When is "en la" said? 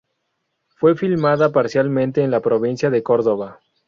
2.23-2.39